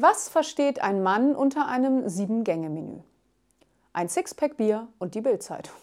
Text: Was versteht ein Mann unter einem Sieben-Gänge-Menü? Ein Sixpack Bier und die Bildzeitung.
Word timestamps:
Was 0.00 0.28
versteht 0.28 0.80
ein 0.80 1.02
Mann 1.02 1.34
unter 1.34 1.66
einem 1.66 2.08
Sieben-Gänge-Menü? 2.08 3.00
Ein 3.92 4.08
Sixpack 4.08 4.56
Bier 4.56 4.86
und 5.00 5.16
die 5.16 5.20
Bildzeitung. 5.20 5.74